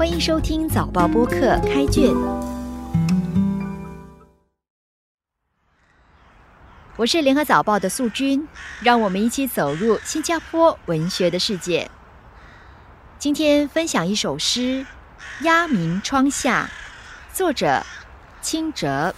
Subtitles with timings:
[0.00, 2.10] 欢迎收听早报播客开卷，
[6.96, 8.48] 我是联合早报的素君，
[8.80, 11.90] 让我们一起走入新加坡文学的世界。
[13.18, 14.86] 今天分享一首诗
[15.44, 16.70] 《鸦鸣窗下》，
[17.36, 17.84] 作者
[18.40, 19.14] 清哲。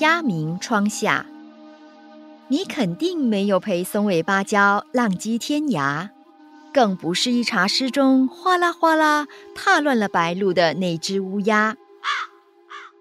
[0.00, 1.24] 鸦鸣窗下，
[2.48, 6.10] 你肯定没有陪松尾芭蕉浪迹天涯。
[6.72, 11.76] 更不是一茶诗中哗啦哗啦踏乱了白鹭的那只乌鸦。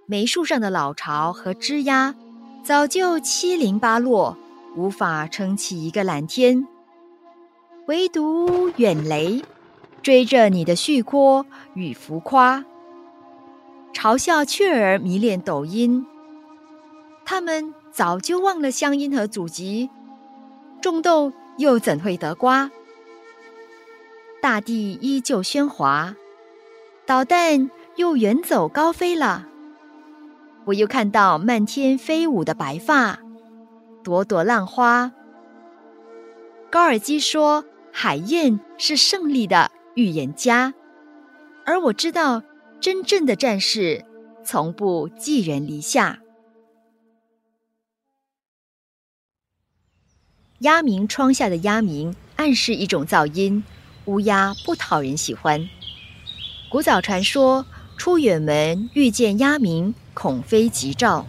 [0.06, 2.16] 梅树上的老巢和枝丫
[2.64, 4.38] 早就七零八落，
[4.76, 6.68] 无法撑起一个蓝天。
[7.88, 9.44] 唯独远雷
[10.02, 12.64] 追着你的絮聒与浮夸，
[13.94, 16.06] 嘲笑雀儿迷恋抖音。
[17.26, 19.90] 他们早就忘了乡音和祖籍，
[20.82, 22.72] 种豆又怎会得瓜？
[24.48, 26.16] 大地依旧喧哗，
[27.06, 29.46] 导弹又远走高飞了。
[30.64, 33.20] 我又看到漫天飞舞的白发，
[34.06, 35.12] 朵朵浪花。
[36.70, 40.74] 高尔基说，海燕是胜利的预言家，
[41.66, 42.42] 而我知道，
[42.80, 44.06] 真正的战士
[44.46, 46.20] 从不寄人篱下。
[50.60, 53.62] 鸦鸣窗下的鸦鸣，暗示一种噪音。
[54.08, 55.70] 乌鸦不讨人喜欢。
[56.70, 57.66] 古早传说，
[57.98, 61.28] 出远门遇见鸦鸣，恐非吉兆。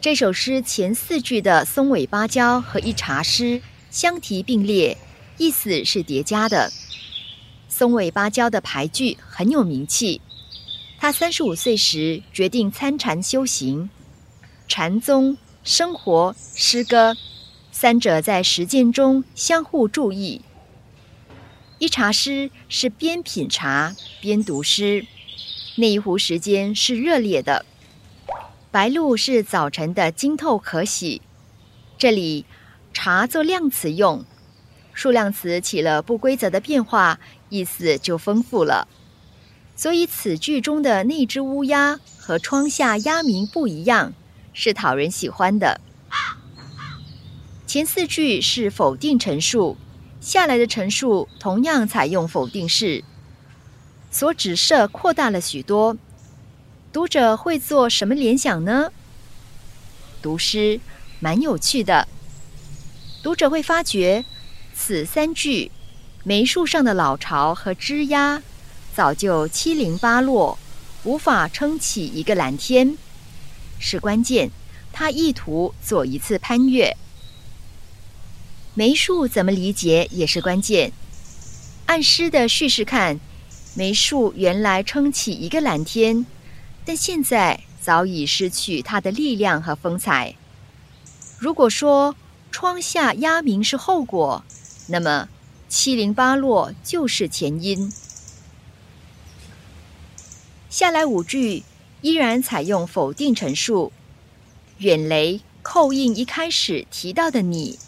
[0.00, 3.60] 这首诗前四句的松尾芭蕉和一茶诗
[3.90, 4.96] 相提并列，
[5.36, 6.72] 意思是叠加的。
[7.68, 10.22] 松尾芭蕉的牌句很有名气。
[10.98, 13.90] 他三十五岁时决定参禅修行，
[14.66, 17.14] 禅宗、生活、诗歌
[17.70, 20.40] 三者在实践中相互注意。
[21.78, 25.06] 一茶诗是边品茶边读诗，
[25.76, 27.66] 那一壶时间是热烈的。
[28.70, 31.20] 白露是早晨的晶透可喜。
[31.98, 32.46] 这里
[32.92, 34.24] 茶做量词用，
[34.92, 37.18] 数量词起了不规则的变化，
[37.48, 38.86] 意思就丰富了。
[39.74, 44.14] 所以此句中的那只乌鸦和窗下鸦鸣不一样，
[44.52, 45.80] 是讨人喜欢的。
[47.66, 49.76] 前四句是否定陈述。
[50.24, 53.04] 下来的陈述同样采用否定式，
[54.10, 55.98] 所指涉扩大了许多。
[56.90, 58.90] 读者会做什么联想呢？
[60.22, 60.80] 读诗
[61.20, 62.08] 蛮有趣的，
[63.22, 64.24] 读者会发觉
[64.74, 65.70] 此三句
[66.22, 68.42] 梅树上的老巢和枝丫
[68.94, 70.58] 早就七零八落，
[71.02, 72.96] 无法撑起一个蓝天，
[73.78, 74.50] 是关键。
[74.90, 76.96] 他意图做一次攀越。
[78.76, 80.90] 梅树怎么理解也是关键。
[81.86, 83.20] 按诗的叙事看，
[83.74, 86.26] 梅树原来撑起一个蓝天，
[86.84, 90.34] 但现在早已失去它的力量和风采。
[91.38, 92.16] 如果说
[92.50, 94.44] 窗下鸦鸣是后果，
[94.88, 95.28] 那么
[95.68, 97.92] 七零八落就是前因。
[100.68, 101.62] 下来五句
[102.00, 103.92] 依然采用否定陈述，
[104.78, 107.78] 远雷扣印一开始提到的你。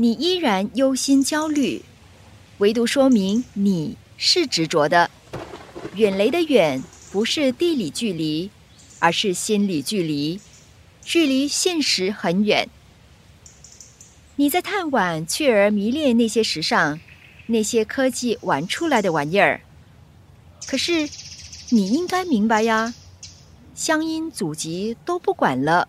[0.00, 1.82] 你依然忧心焦虑，
[2.58, 5.10] 唯独说明你是执着的。
[5.96, 8.48] 远雷的远不是地理距离，
[9.00, 10.38] 而是心理距离，
[11.02, 12.68] 距离现实很远。
[14.36, 17.00] 你在探晚雀儿迷恋那些时尚、
[17.46, 19.62] 那些科技玩出来的玩意儿，
[20.68, 21.08] 可是
[21.70, 22.94] 你应该明白呀，
[23.74, 25.88] 乡音祖籍都不管了，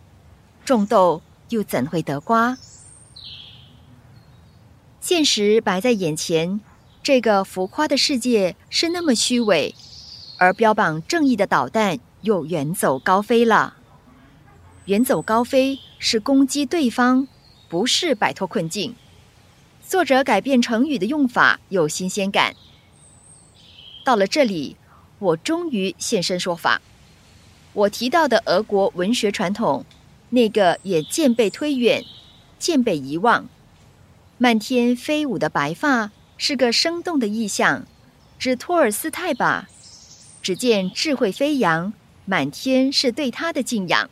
[0.66, 2.58] 种豆又怎会得瓜？
[5.10, 6.62] 现实摆在眼前，
[7.02, 9.74] 这个浮夸的世界是那么虚伪，
[10.38, 13.76] 而标榜正义的导弹又远走高飞了。
[14.86, 17.28] 远走高飞是攻击对方，
[17.68, 18.94] 不是摆脱困境。
[19.82, 22.54] 作者改变成语的用法有新鲜感。
[24.04, 24.76] 到了这里，
[25.18, 26.84] 我终于现身说法。
[27.74, 29.84] 我提到的俄国文学传统，
[30.30, 32.06] 那个也渐被推远，
[32.60, 33.50] 渐被遗忘。
[34.42, 37.86] 漫天飞舞的白发是个生动的意象，
[38.40, 39.68] 指托尔斯泰吧？
[40.42, 41.92] 只见智慧飞扬，
[42.24, 44.10] 满天是对他的敬仰。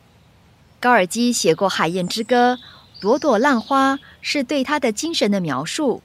[0.81, 2.55] 高尔基写过《海燕之歌》，
[2.99, 6.03] 朵朵浪花是对他的精神的描述。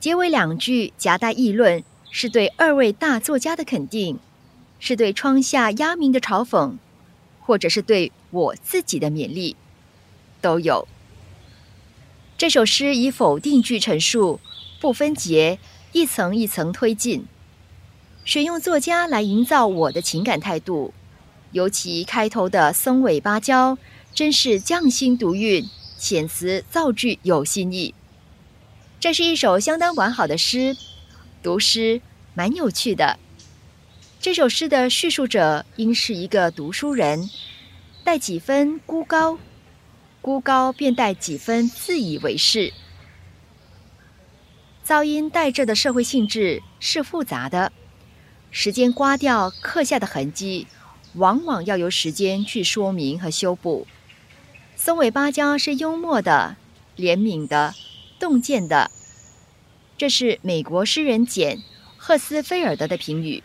[0.00, 4.18] 结尾两句夹带议论，是对二位大作家的肯定，
[4.80, 6.74] 是对窗下鸦鸣的嘲讽，
[7.38, 9.54] 或者是对我自己的勉励，
[10.40, 10.88] 都有。
[12.38, 14.40] 这首诗以否定句陈述，
[14.78, 15.58] 不分节，
[15.92, 17.24] 一层一层推进，
[18.26, 20.92] 选用作家来营造我的情感态度。
[21.52, 23.78] 尤其开头的松尾芭蕉，
[24.12, 25.66] 真是匠心独运，
[25.98, 27.94] 遣词造句有新意。
[29.00, 30.76] 这是一首相当完好的诗，
[31.42, 32.02] 读诗
[32.34, 33.18] 蛮有趣的。
[34.20, 37.30] 这首诗的叙述者应是一个读书人，
[38.04, 39.38] 带几分孤高，
[40.26, 42.72] 孤高便带几分自以为是。
[44.84, 47.70] 噪音带着的社会性质是复杂的，
[48.50, 50.66] 时间刮掉刻下的痕迹，
[51.14, 53.86] 往往要由时间去说明和修补。
[54.74, 56.56] 松尾芭蕉是幽默的、
[56.96, 57.76] 怜悯的、
[58.18, 58.90] 洞见的，
[59.96, 61.58] 这是美国诗人简·
[61.96, 63.44] 赫斯菲尔德的评语。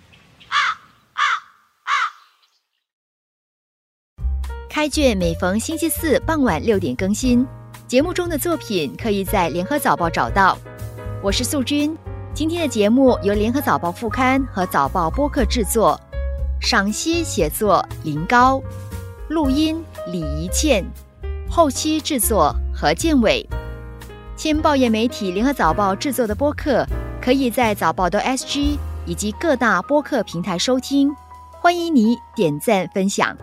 [4.73, 7.45] 开卷每逢星期四傍晚六点更新，
[7.89, 10.57] 节目中的作品可以在《联合早报》找到。
[11.21, 11.93] 我是素君，
[12.33, 15.99] 今天的节目由《联合早报》副刊和早报播客制作，
[16.61, 18.61] 赏析写作林高，
[19.27, 20.85] 录音李怡倩，
[21.49, 23.45] 后期制作何建伟。
[24.37, 26.87] 亲报业媒体《联合早报》制作的播客，
[27.21, 31.13] 可以在早报的 SG 以及各大播客平台收听，
[31.59, 33.35] 欢迎你点赞分享。